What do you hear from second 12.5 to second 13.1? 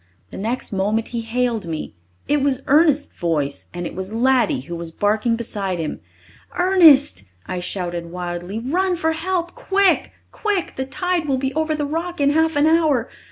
an hour!